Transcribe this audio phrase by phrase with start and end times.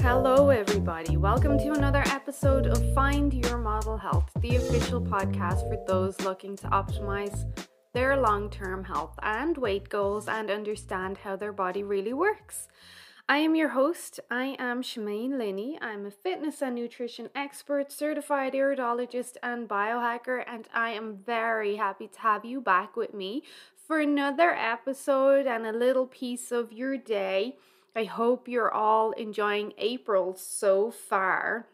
[0.00, 1.16] Hello, everybody.
[1.16, 6.56] Welcome to another episode of Find Your Model Health, the official podcast for those looking
[6.56, 7.44] to optimize
[7.92, 12.66] their long term health and weight goals and understand how their body really works.
[13.26, 14.20] I am your host.
[14.30, 15.78] I am Shemaine Linney.
[15.80, 22.06] I'm a fitness and nutrition expert, certified iridologist, and biohacker, and I am very happy
[22.06, 23.42] to have you back with me
[23.86, 27.56] for another episode and a little piece of your day.
[27.96, 31.66] I hope you're all enjoying April so far.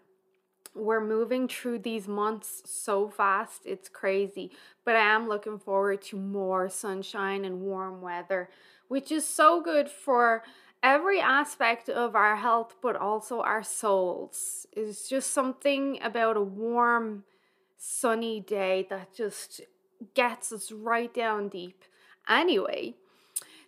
[0.73, 4.53] We're moving through these months so fast, it's crazy.
[4.85, 8.51] But I am looking forward to more sunshine and warm weather,
[8.87, 10.45] which is so good for
[10.83, 14.67] every aspect of our health, but also our souls.
[14.73, 17.25] It's just something about a warm,
[17.77, 19.63] sunny day that just
[20.15, 21.85] gets us right down deep.
[22.29, 22.95] Anyway,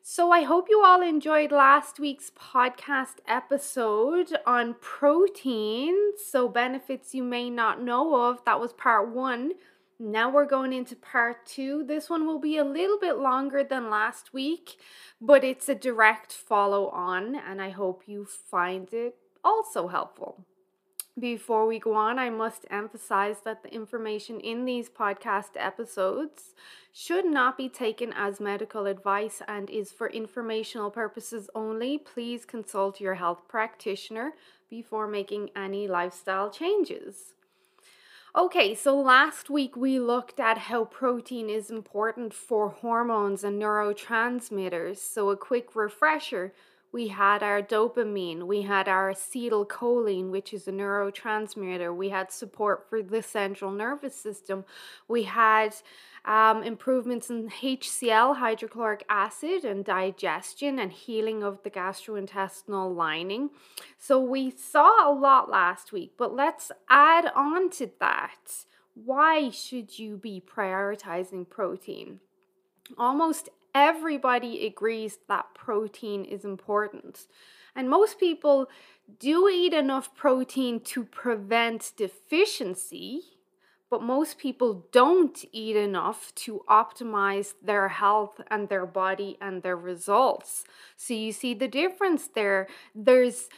[0.03, 5.95] so I hope you all enjoyed last week's podcast episode on protein.
[6.17, 8.45] So, benefits you may not know of.
[8.45, 9.53] That was part one.
[10.05, 11.85] Now we're going into part two.
[11.85, 14.77] This one will be a little bit longer than last week,
[15.21, 19.15] but it's a direct follow on, and I hope you find it
[19.45, 20.45] also helpful.
[21.17, 26.57] Before we go on, I must emphasize that the information in these podcast episodes
[26.93, 31.97] should not be taken as medical advice and is for informational purposes only.
[31.97, 34.33] Please consult your health practitioner
[34.69, 37.35] before making any lifestyle changes.
[38.35, 44.97] Okay, so last week we looked at how protein is important for hormones and neurotransmitters.
[44.97, 46.55] So, a quick refresher
[46.93, 52.87] we had our dopamine, we had our acetylcholine, which is a neurotransmitter, we had support
[52.89, 54.65] for the central nervous system,
[55.09, 55.75] we had
[56.25, 63.51] um, improvements in HCl, hydrochloric acid, and digestion and healing of the gastrointestinal lining.
[63.99, 68.67] So we saw a lot last week, but let's add on to that.
[68.95, 72.21] Why should you be prioritizing protein?
[72.99, 77.27] Almost everybody agrees that protein is important.
[77.75, 78.69] And most people
[79.19, 83.23] do eat enough protein to prevent deficiency,
[83.91, 89.77] but most people don't eat enough to optimize their health and their body and their
[89.77, 90.65] results.
[90.97, 92.69] So you see the difference there.
[92.95, 93.49] There's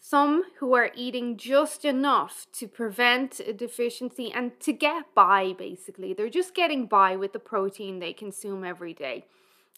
[0.00, 6.14] some who are eating just enough to prevent a deficiency and to get by, basically.
[6.14, 9.26] They're just getting by with the protein they consume every day.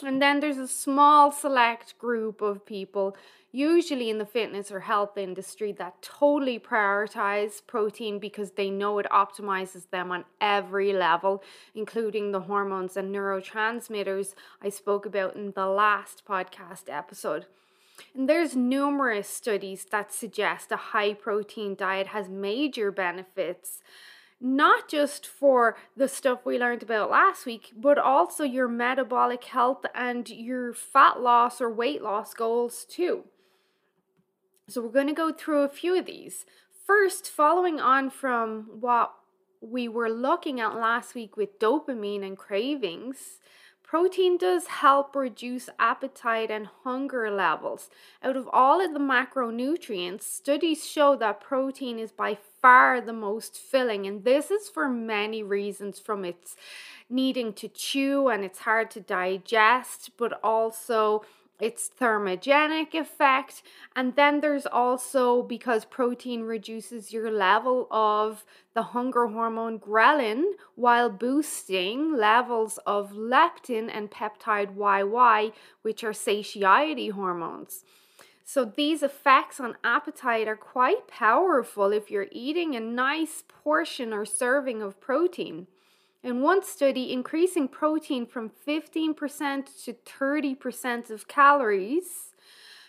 [0.03, 3.17] And then there's a small select group of people,
[3.53, 9.07] usually in the fitness or health industry, that totally prioritize protein because they know it
[9.11, 11.43] optimizes them on every level,
[11.75, 17.47] including the hormones and neurotransmitters I spoke about in the last podcast episode.
[18.15, 23.81] And there's numerous studies that suggest a high protein diet has major benefits
[24.41, 29.85] not just for the stuff we learned about last week, but also your metabolic health
[29.95, 33.25] and your fat loss or weight loss goals too.
[34.69, 36.47] So, we're going to go through a few of these.
[36.87, 39.13] First, following on from what
[39.61, 43.41] we were looking at last week with dopamine and cravings,
[43.91, 47.91] Protein does help reduce appetite and hunger levels.
[48.23, 53.59] Out of all of the macronutrients, studies show that protein is by far the most
[53.59, 56.55] filling, and this is for many reasons from its
[57.09, 61.25] needing to chew and it's hard to digest, but also
[61.61, 63.63] its thermogenic effect.
[63.95, 68.45] And then there's also because protein reduces your level of
[68.75, 70.45] the hunger hormone ghrelin
[70.75, 77.85] while boosting levels of leptin and peptide YY, which are satiety hormones.
[78.45, 84.25] So these effects on appetite are quite powerful if you're eating a nice portion or
[84.25, 85.69] serving of protein.
[86.23, 92.35] In one study, increasing protein from 15% to 30% of calories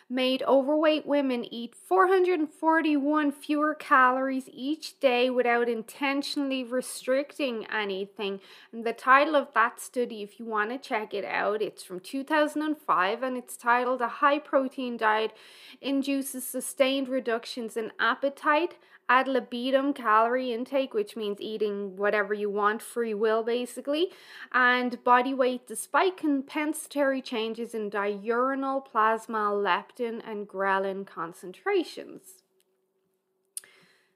[0.10, 8.42] made overweight women eat 441 fewer calories each day without intentionally restricting anything.
[8.74, 12.01] And the title of that study, if you want to check it out, it's from
[12.01, 15.31] 2005 and it's titled A High Protein Diet
[15.80, 18.75] Induces Sustained Reductions in Appetite
[19.09, 24.09] ad libitum calorie intake, which means eating whatever you want, free will basically,
[24.53, 32.44] and body weight despite compensatory changes in diurnal plasma, leptin, and ghrelin concentrations.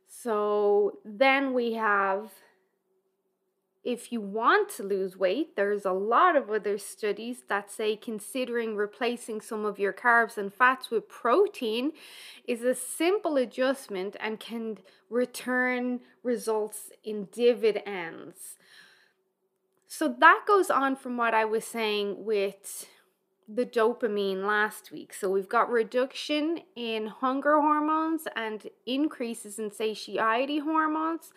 [0.08, 2.32] So then we have
[3.86, 8.76] if you want to lose weight, there's a lot of other studies that say considering
[8.76, 11.92] replacing some of your carbs and fats with protein
[12.48, 14.80] is a simple adjustment and can
[15.12, 18.58] return results in dividends.
[19.88, 22.88] So that goes on from what I was saying with
[23.48, 25.14] the dopamine last week.
[25.14, 31.32] So we've got reduction in hunger hormones and increases in satiety hormones.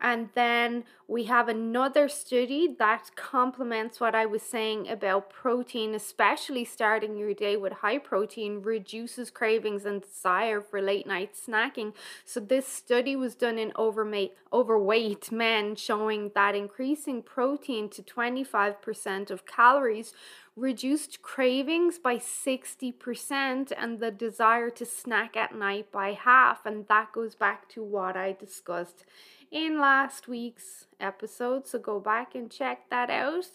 [0.00, 6.64] And then we have another study that complements what I was saying about protein, especially
[6.64, 11.92] starting your day with high protein, reduces cravings and desire for late night snacking.
[12.24, 19.30] So, this study was done in overweight, overweight men, showing that increasing protein to 25%
[19.30, 20.14] of calories
[20.60, 26.66] reduced cravings by 60% and the desire to snack at night by half.
[26.66, 29.04] And that goes back to what I discussed
[29.50, 33.46] in last week's episode, so go back and check that out.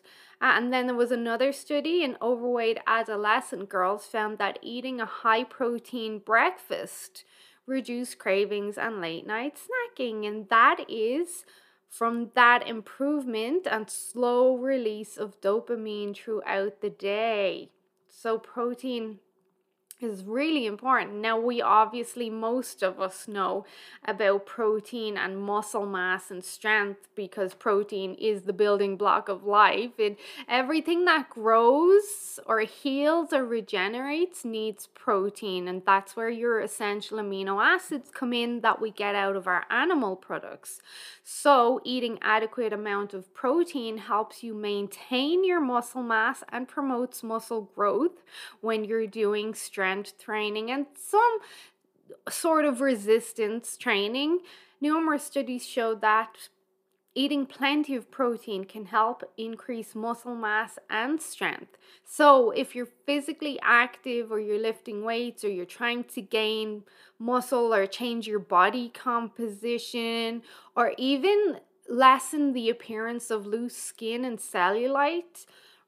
[0.41, 5.05] Uh, and then there was another study in overweight adolescent girls found that eating a
[5.05, 7.23] high protein breakfast
[7.65, 11.45] reduced cravings and late night snacking, and that is
[11.97, 17.71] from that improvement and slow release of dopamine throughout the day.
[18.09, 19.19] So, protein
[20.01, 21.15] is really important.
[21.15, 23.65] Now, we obviously, most of us know
[24.05, 29.91] about protein and muscle mass and strength because protein is the building block of life.
[29.97, 30.17] And
[30.49, 37.63] everything that grows or heals or regenerates needs protein, and that's where your essential amino
[37.63, 40.81] acids come in that we get out of our animal products.
[41.23, 47.69] So, eating adequate amount of protein helps you maintain your muscle mass and promotes muscle
[47.75, 48.23] growth
[48.61, 51.39] when you're doing strength strength training and some
[52.29, 54.39] sort of resistance training,
[54.81, 56.49] numerous studies show that
[57.13, 61.77] eating plenty of protein can help increase muscle mass and strength.
[62.03, 66.83] So, if you're physically active or you're lifting weights or you're trying to gain
[67.17, 70.41] muscle or change your body composition
[70.75, 75.45] or even lessen the appearance of loose skin and cellulite,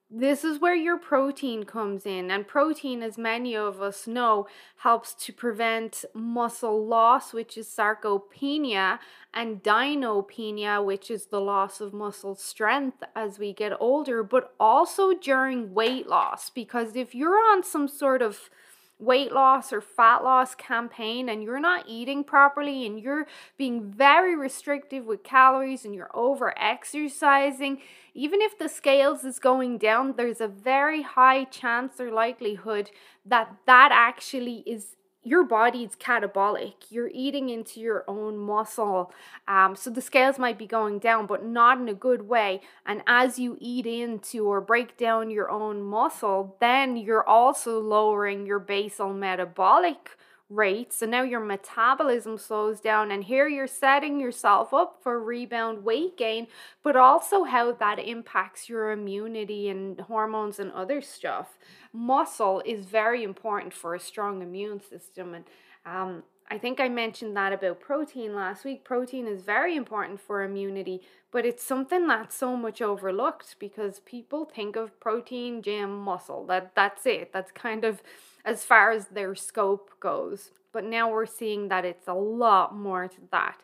[0.09, 2.31] this is where your protein comes in.
[2.31, 8.99] And protein, as many of us know, helps to prevent muscle loss, which is sarcopenia,
[9.33, 15.13] and dynapenia which is the loss of muscle strength as we get older, but also
[15.13, 16.49] during weight loss.
[16.49, 18.49] Because if you're on some sort of
[18.99, 23.27] weight loss or fat loss campaign and you're not eating properly and you're
[23.57, 27.79] being very restrictive with calories and you're over exercising,
[28.15, 32.89] even if the scales is going down, there's a very high chance or likelihood
[33.25, 34.96] that that actually is
[35.27, 36.73] your body's catabolic.
[36.89, 39.11] You're eating into your own muscle.
[39.47, 42.61] Um, so the scales might be going down, but not in a good way.
[42.85, 48.45] And as you eat into or break down your own muscle, then you're also lowering
[48.45, 50.17] your basal metabolic
[50.49, 50.93] rate.
[50.93, 56.17] So now your metabolism slows down, and here you're setting yourself up for rebound weight
[56.17, 56.47] gain,
[56.83, 61.57] but also how that impacts your immunity and hormones and other stuff.
[61.91, 65.45] Muscle is very important for a strong immune system, and
[65.85, 68.85] um, I think I mentioned that about protein last week.
[68.85, 74.45] Protein is very important for immunity, but it's something that's so much overlooked because people
[74.45, 76.45] think of protein, gym, muscle.
[76.45, 77.33] That that's it.
[77.33, 78.01] That's kind of
[78.47, 80.51] as far as their scope goes.
[80.71, 83.61] But now we're seeing that it's a lot more to that.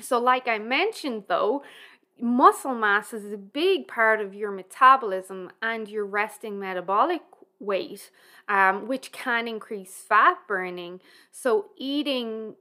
[0.00, 1.62] So, like I mentioned, though,
[2.20, 7.22] muscle mass is a big part of your metabolism and your resting metabolic
[7.58, 8.10] weight,
[8.48, 11.00] um, which can increase fat burning.
[11.32, 12.56] So, eating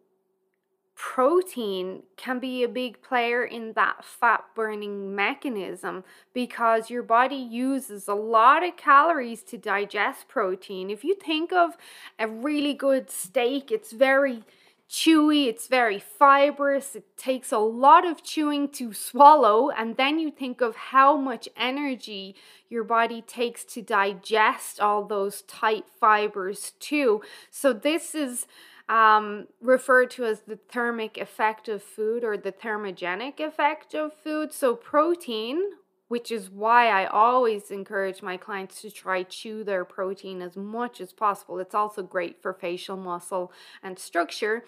[1.00, 6.04] protein can be a big player in that fat burning mechanism
[6.34, 10.90] because your body uses a lot of calories to digest protein.
[10.90, 11.78] If you think of
[12.20, 14.44] a really good steak, it's very
[14.90, 20.30] chewy, it's very fibrous, it takes a lot of chewing to swallow, and then you
[20.30, 22.36] think of how much energy
[22.68, 27.22] your body takes to digest all those tight fibers too.
[27.50, 28.48] So, this is
[28.90, 34.52] um, referred to as the thermic effect of food or the thermogenic effect of food.
[34.52, 35.62] So, protein,
[36.08, 41.00] which is why I always encourage my clients to try chew their protein as much
[41.00, 41.60] as possible.
[41.60, 43.52] It's also great for facial muscle
[43.84, 44.64] and structure.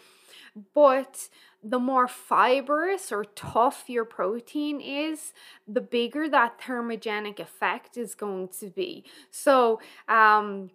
[0.75, 1.29] But
[1.63, 5.33] the more fibrous or tough your protein is,
[5.67, 9.03] the bigger that thermogenic effect is going to be.
[9.31, 10.69] So, um,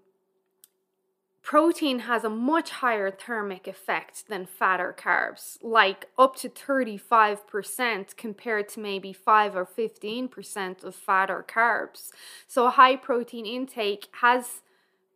[1.47, 8.17] protein has a much higher thermic effect than fat or carbs, like up to 35%
[8.17, 12.11] compared to maybe 5 or 15% of fat or carbs.
[12.49, 14.63] So, high protein intake has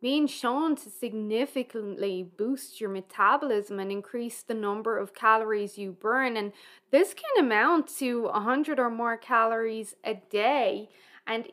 [0.01, 6.37] been shown to significantly boost your metabolism and increase the number of calories you burn.
[6.37, 6.53] And
[6.91, 10.87] this can amount to 100 or more calories a day.
[11.27, 11.49] And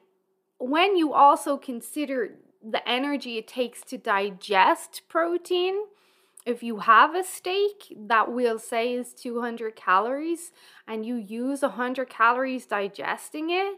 [0.59, 5.77] when you also consider the energy it takes to digest protein.
[6.47, 10.51] If you have a steak that we'll say is 200 calories
[10.87, 13.77] and you use 100 calories digesting it,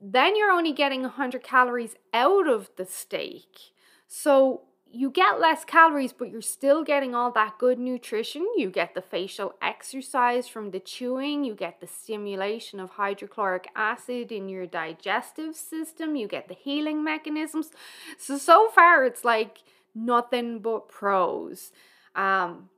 [0.00, 3.72] then you're only getting 100 calories out of the steak.
[4.08, 4.62] So
[4.92, 8.46] you get less calories, but you're still getting all that good nutrition.
[8.56, 14.32] You get the facial exercise from the chewing, you get the stimulation of hydrochloric acid
[14.32, 17.70] in your digestive system, you get the healing mechanisms.
[18.18, 19.58] So, so far, it's like
[19.94, 21.72] nothing but pros.
[22.16, 22.70] Um,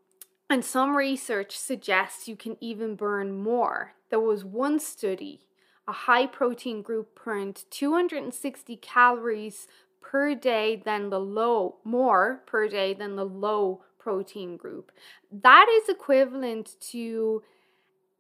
[0.51, 3.95] and some research suggests you can even burn more.
[4.11, 5.47] There was one study,
[5.89, 9.67] a high protein group burned 260 calories
[10.03, 14.93] per day than the low, more per day than the low protein group.
[15.31, 17.43] That is equivalent to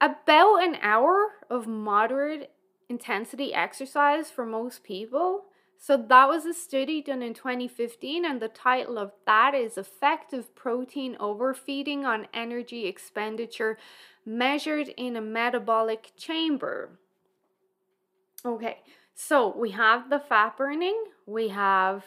[0.00, 2.52] about an hour of moderate
[2.88, 5.44] intensity exercise for most people.
[5.78, 10.54] So that was a study done in 2015, and the title of that is Effective
[10.54, 13.78] Protein Overfeeding on Energy Expenditure
[14.24, 17.00] Measured in a Metabolic Chamber.
[18.44, 18.78] Okay,
[19.14, 22.04] so we have the fat burning, we have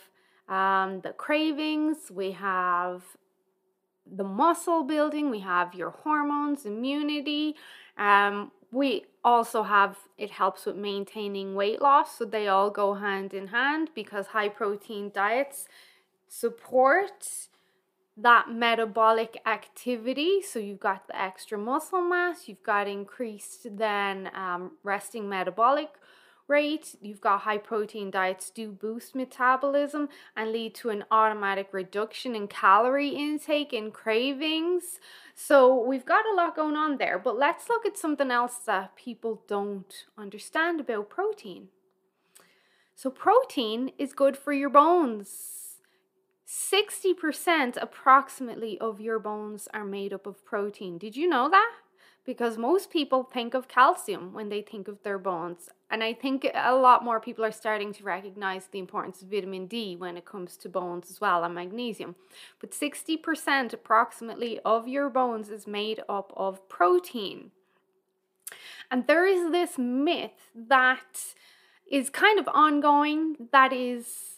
[0.49, 3.03] um, the cravings, we have
[4.05, 7.55] the muscle building, we have your hormones, immunity.
[7.97, 13.33] Um, we also have it helps with maintaining weight loss, so they all go hand
[13.33, 15.67] in hand because high protein diets
[16.27, 17.47] support
[18.17, 20.41] that metabolic activity.
[20.41, 25.89] So you've got the extra muscle mass, you've got increased then um, resting metabolic
[26.47, 32.35] rate, you've got high protein diets do boost metabolism and lead to an automatic reduction
[32.35, 34.99] in calorie intake and cravings.
[35.33, 38.95] So we've got a lot going on there, but let's look at something else that
[38.95, 41.69] people don't understand about protein.
[42.97, 45.65] So, protein is good for your bones.
[46.47, 50.97] 60% approximately of your bones are made up of protein.
[50.97, 51.71] Did you know that?
[52.25, 55.69] Because most people think of calcium when they think of their bones.
[55.91, 59.67] And I think a lot more people are starting to recognize the importance of vitamin
[59.67, 62.15] D when it comes to bones as well and magnesium.
[62.59, 67.51] But 60% approximately of your bones is made up of protein.
[68.89, 71.35] And there is this myth that
[71.89, 74.35] is kind of ongoing that is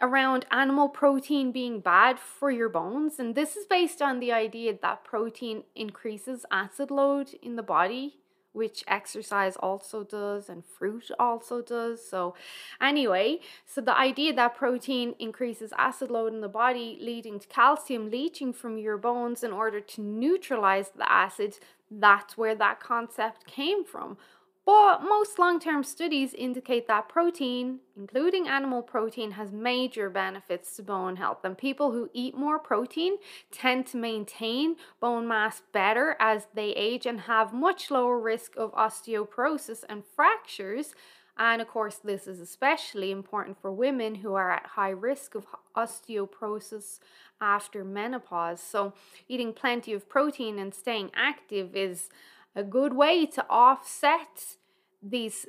[0.00, 3.18] around animal protein being bad for your bones.
[3.18, 8.16] And this is based on the idea that protein increases acid load in the body,
[8.52, 12.06] which exercise also does and fruit also does.
[12.08, 12.34] So,
[12.80, 18.10] anyway, so the idea that protein increases acid load in the body, leading to calcium
[18.10, 21.58] leaching from your bones in order to neutralize the acid,
[21.90, 24.16] that's where that concept came from.
[24.66, 30.82] But most long term studies indicate that protein, including animal protein, has major benefits to
[30.82, 31.44] bone health.
[31.44, 33.18] And people who eat more protein
[33.52, 38.74] tend to maintain bone mass better as they age and have much lower risk of
[38.74, 40.94] osteoporosis and fractures.
[41.38, 45.46] And of course, this is especially important for women who are at high risk of
[45.76, 46.98] osteoporosis
[47.40, 48.60] after menopause.
[48.60, 48.94] So,
[49.28, 52.08] eating plenty of protein and staying active is
[52.56, 54.56] a good way to offset
[55.02, 55.46] these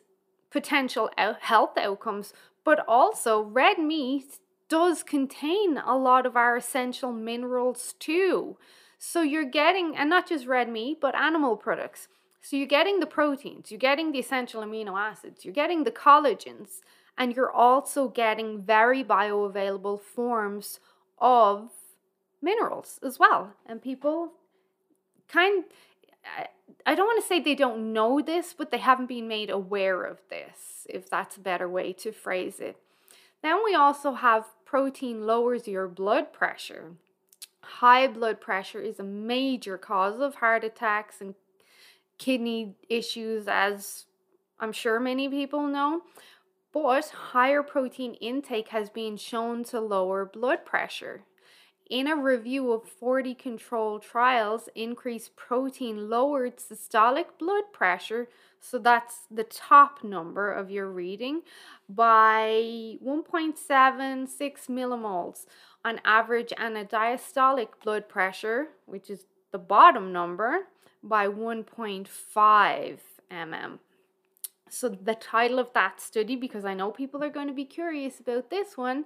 [0.52, 1.10] potential
[1.40, 2.34] health outcomes,
[2.64, 8.58] but also red meat does contain a lot of our essential minerals too.
[8.98, 12.10] So you're getting, and not just red meat, but animal products.
[12.42, 16.82] So you're getting the proteins, you're getting the essential amino acids, you're getting the collagens,
[17.18, 20.80] and you're also getting very bioavailable forms
[21.20, 21.72] of
[22.42, 23.54] minerals as well.
[23.66, 24.34] And people
[25.28, 25.64] kind
[26.88, 30.04] I don't want to say they don't know this, but they haven't been made aware
[30.04, 32.78] of this, if that's a better way to phrase it.
[33.44, 36.94] Then we also have protein lowers your blood pressure.
[37.60, 41.36] High blood pressure is a major cause of heart attacks and
[42.18, 44.06] kidney issues, as
[44.58, 46.04] I'm sure many people know.
[46.72, 51.24] But higher protein intake has been shown to lower blood pressure.
[51.90, 58.28] In a review of 40 controlled trials, increased protein lowered systolic blood pressure,
[58.60, 61.42] so that's the top number of your reading,
[61.88, 63.58] by 1.76
[64.68, 65.46] millimoles
[65.86, 70.68] on average, and a diastolic blood pressure, which is the bottom number,
[71.02, 72.08] by 1.5
[73.32, 73.80] mm.
[74.70, 78.20] So, the title of that study, because I know people are going to be curious
[78.20, 79.06] about this one,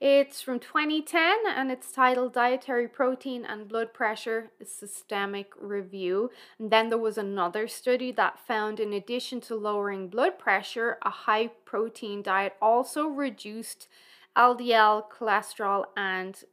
[0.00, 6.30] it's from 2010 and it's titled Dietary Protein and Blood Pressure Systemic Review.
[6.58, 11.10] And then there was another study that found, in addition to lowering blood pressure, a
[11.10, 13.88] high protein diet also reduced
[14.36, 16.44] LDL, cholesterol, and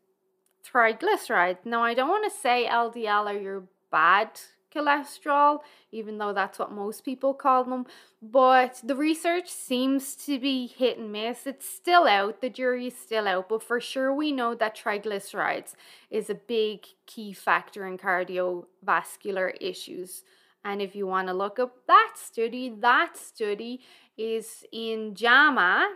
[0.66, 1.66] triglycerides.
[1.66, 4.40] Now, I don't want to say LDL are your bad
[4.74, 5.60] cholesterol,
[5.92, 7.86] even though that's what most people call them.
[8.22, 11.48] But the research seems to be hit and miss.
[11.48, 15.74] It's still out, the jury's still out, but for sure we know that triglycerides
[16.10, 20.24] is a big key factor in cardiovascular issues.
[20.64, 23.82] And if you want to look up that study, that study
[24.18, 25.96] is in JAMA,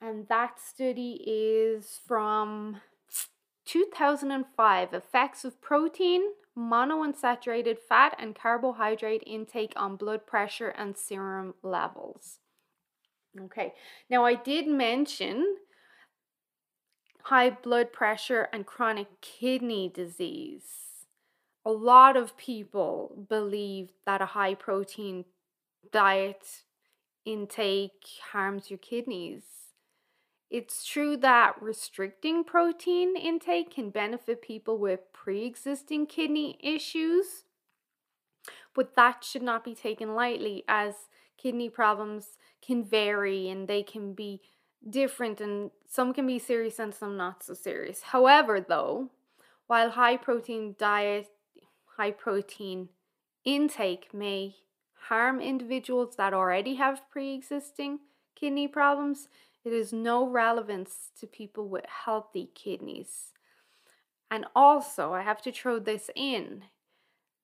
[0.00, 2.80] and that study is from
[3.64, 6.22] 2005 Effects of Protein
[6.58, 12.40] monounsaturated fat and carbohydrate intake on blood pressure and serum levels.
[13.40, 13.74] Okay,
[14.10, 15.56] now I did mention
[17.22, 20.64] high blood pressure and chronic kidney disease.
[21.64, 25.26] A lot of people believe that a high protein
[25.92, 26.62] diet
[27.24, 29.44] intake harms your kidneys.
[30.50, 37.44] It's true that restricting protein intake can benefit people with pre existing kidney issues,
[38.74, 40.94] but that should not be taken lightly as
[41.36, 44.40] kidney problems can vary and they can be
[44.88, 48.02] different, and some can be serious and some not so serious.
[48.02, 49.10] However, though,
[49.66, 51.28] while high protein diet,
[51.98, 52.88] high protein
[53.44, 54.56] intake may
[55.08, 58.00] harm individuals that already have pre existing
[58.34, 59.28] kidney problems,
[59.68, 63.32] it is no relevance to people with healthy kidneys.
[64.30, 66.64] And also, I have to throw this in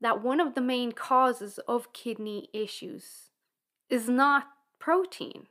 [0.01, 3.31] that one of the main causes of kidney issues
[3.89, 4.45] is not
[4.79, 5.47] protein.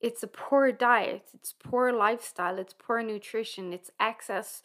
[0.00, 4.62] It's a poor diet, it's poor lifestyle, it's poor nutrition, it's excess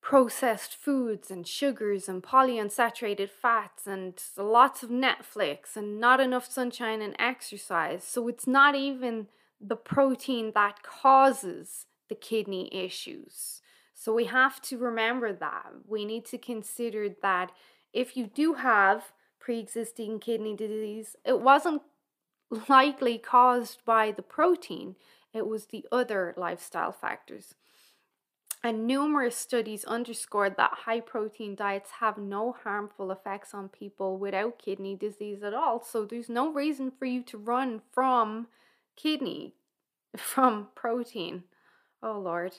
[0.00, 7.00] processed foods and sugars and polyunsaturated fats and lots of Netflix and not enough sunshine
[7.00, 8.02] and exercise.
[8.02, 9.28] So it's not even
[9.62, 13.62] the protein that causes the kidney issues.
[13.94, 15.72] So we have to remember that.
[15.86, 17.52] We need to consider that
[17.92, 21.82] if you do have pre existing kidney disease, it wasn't
[22.68, 24.96] likely caused by the protein,
[25.32, 27.54] it was the other lifestyle factors.
[28.64, 34.60] And numerous studies underscored that high protein diets have no harmful effects on people without
[34.60, 35.82] kidney disease at all.
[35.82, 38.46] So there's no reason for you to run from
[38.96, 39.54] kidney
[40.16, 41.44] from protein.
[42.02, 42.52] Oh Lord.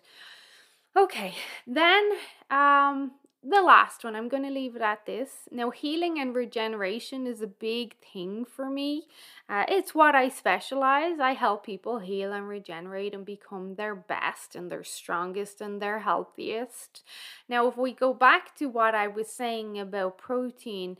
[0.95, 2.11] Okay, then
[2.49, 3.11] um
[3.45, 5.49] the last one, I'm going to leave it at this.
[5.51, 9.07] Now, healing and regeneration is a big thing for me.
[9.49, 11.19] Uh, it's what I specialize.
[11.19, 15.99] I help people heal and regenerate and become their best and their strongest and their
[15.99, 17.03] healthiest.
[17.49, 20.97] Now, if we go back to what I was saying about protein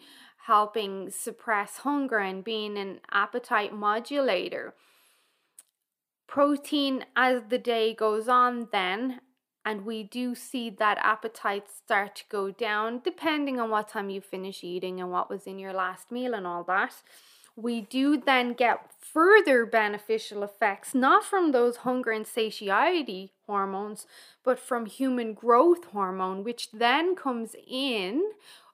[0.48, 4.74] helping suppress hunger and being an appetite modulator,
[6.34, 9.22] protein as the day goes on, then,
[9.64, 14.20] and we do see that appetite start to go down depending on what time you
[14.20, 17.04] finish eating and what was in your last meal and all that.
[17.56, 24.08] We do then get further beneficial effects, not from those hunger and satiety hormones,
[24.44, 28.24] but from human growth hormone, which then comes in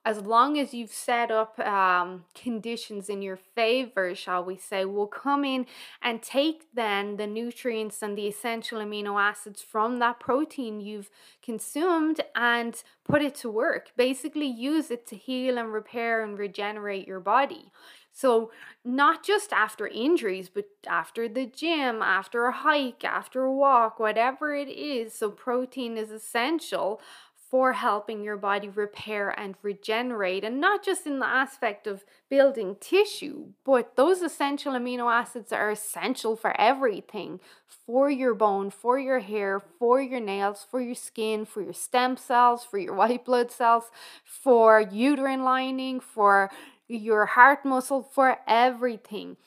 [0.05, 5.07] as long as you've set up um, conditions in your favor, shall we say, will
[5.07, 5.65] come in
[6.01, 11.09] and take then the nutrients and the essential amino acids from that protein you've
[11.43, 13.91] consumed and put it to work.
[13.97, 17.71] Basically, use it to heal and repair and regenerate your body.
[18.11, 18.51] So,
[18.83, 24.53] not just after injuries, but after the gym, after a hike, after a walk, whatever
[24.53, 25.13] it is.
[25.13, 26.99] So, protein is essential
[27.49, 32.77] for helping your body repair and regenerate, and not just in the aspect of building
[32.79, 37.39] tissue, but those essential amino acids are essential for everything
[37.85, 42.17] for your bone, for your hair, for your nails, for your skin, for your stem
[42.17, 43.85] cells, for your white blood cells,
[44.23, 46.51] for uterine lining, for
[46.87, 49.37] your heart muscle, for everything.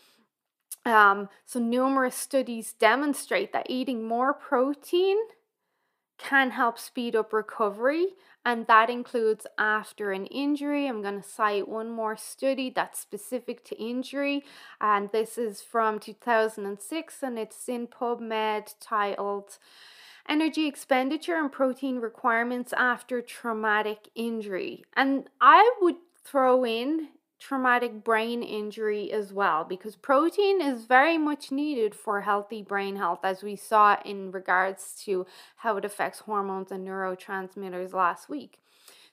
[0.85, 5.17] Um, so, numerous studies demonstrate that eating more protein
[6.23, 8.07] can help speed up recovery,
[8.45, 10.87] and that includes after an injury.
[10.87, 14.45] I'm going to cite one more study that's specific to injury,
[14.81, 19.59] and this is from 2006 and it's in PubMed titled
[20.29, 24.85] Energy Expenditure and Protein Requirements After Traumatic Injury.
[24.95, 27.09] And I would throw in
[27.43, 33.19] traumatic brain injury as well because protein is very much needed for healthy brain health
[33.25, 35.27] as we saw in regards to
[35.57, 38.59] how it affects hormones and neurotransmitters last week.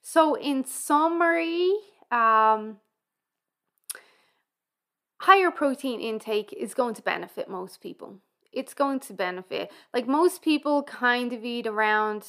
[0.04, 1.72] So in summary
[2.12, 2.78] um,
[5.22, 8.20] higher protein intake is going to benefit most people.
[8.52, 12.28] It's going to benefit like most people kind of eat around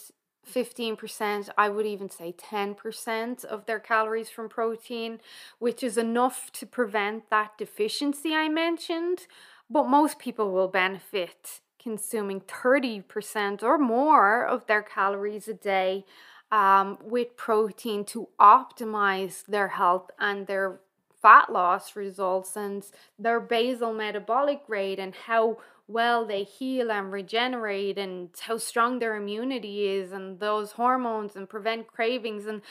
[0.48, 5.20] 15%, I would even say 10% of their calories from protein,
[5.58, 9.26] which is enough to prevent that deficiency I mentioned.
[9.68, 16.04] But most people will benefit consuming 30% or more of their calories a day
[16.52, 20.80] um, with protein to optimize their health and their
[21.22, 22.84] fat loss results and
[23.18, 25.58] their basal metabolic rate and how
[25.90, 31.48] well they heal and regenerate and how strong their immunity is and those hormones and
[31.48, 32.62] prevent cravings and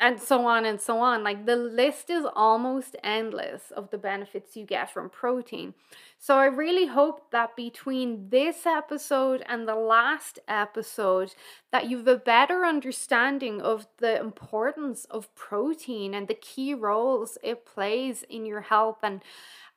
[0.00, 1.22] and so on and so on.
[1.22, 5.74] Like the list is almost endless of the benefits you get from protein.
[6.18, 11.34] So I really hope that between this episode and the last episode
[11.70, 17.66] that you've a better understanding of the importance of protein and the key roles it
[17.66, 19.22] plays in your health and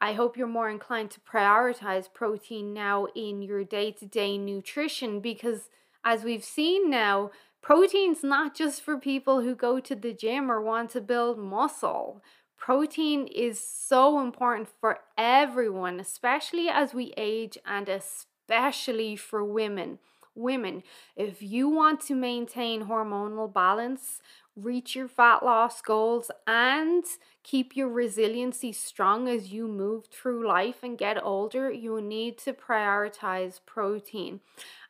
[0.04, 5.22] I hope you're more inclined to prioritize protein now in your day to day nutrition
[5.22, 5.70] because,
[6.04, 10.62] as we've seen now, protein's not just for people who go to the gym or
[10.62, 12.22] want to build muscle.
[12.58, 20.00] Protein is so important for everyone, especially as we age and especially for women.
[20.36, 20.84] Women,
[21.16, 24.20] if you want to maintain hormonal balance,
[24.56, 27.04] reach your fat loss goals, and
[27.44, 32.54] keep your resiliency strong as you move through life and get older, you need to
[32.54, 34.39] prioritize protein.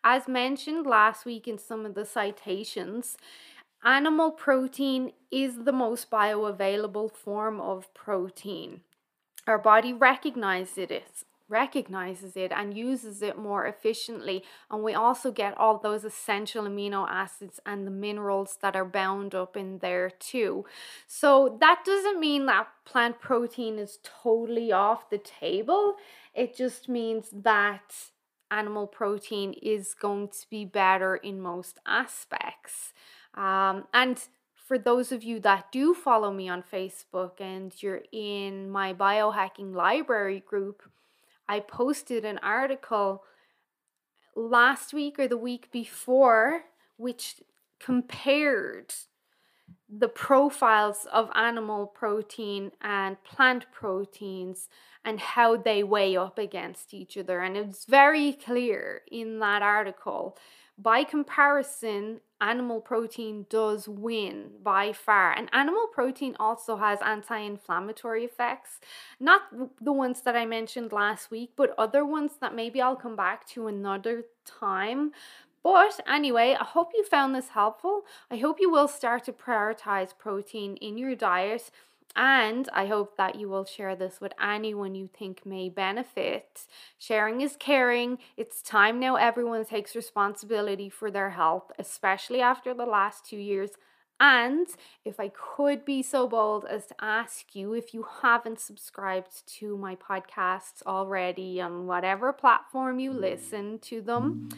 [0.04, 3.18] As mentioned last week in some of the citations,
[3.84, 8.82] animal protein is the most bioavailable form of protein.
[9.48, 14.44] Our body recognizes it recognizes it and uses it more efficiently.
[14.72, 19.36] And we also get all those essential amino acids and the minerals that are bound
[19.36, 20.66] up in there too.
[21.08, 25.96] So that doesn't mean that plant protein is totally off the table.
[26.34, 27.94] It just means that
[28.50, 32.94] animal protein is going to be better in most aspects.
[33.34, 34.22] Um, and
[34.56, 39.74] for those of you that do follow me on Facebook and you're in my biohacking
[39.74, 40.84] library group,
[41.54, 43.24] I posted an article
[44.36, 46.64] last week or the week before
[46.98, 47.36] which
[47.80, 48.92] compared
[49.88, 54.68] the profiles of animal protein and plant proteins
[55.06, 57.42] and how they weigh up against each other.
[57.42, 60.36] And it's very clear in that article.
[60.78, 65.32] By comparison, animal protein does win by far.
[65.32, 68.80] And animal protein also has anti inflammatory effects.
[69.20, 69.42] Not
[69.80, 73.48] the ones that I mentioned last week, but other ones that maybe I'll come back
[73.50, 75.12] to another time.
[75.64, 78.02] But anyway, I hope you found this helpful.
[78.30, 81.72] I hope you will start to prioritize protein in your diet.
[82.16, 86.68] And I hope that you will share this with anyone you think may benefit.
[87.00, 88.20] Sharing is caring.
[88.38, 93.72] It's time now everyone takes responsibility for their health, especially after the last two years.
[94.20, 94.68] And
[95.04, 99.76] if I could be so bold as to ask you if you haven't subscribed to
[99.76, 104.50] my podcasts already on whatever platform you listen to them,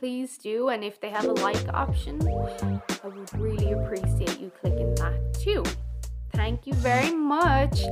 [0.00, 0.70] please do.
[0.70, 5.62] And if they have a like option, I would really appreciate you clicking that too.
[6.32, 7.82] Thank you very much.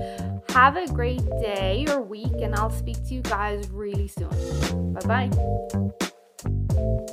[0.51, 4.95] Have a great day or week, and I'll speak to you guys really soon.
[4.95, 7.11] Bye bye.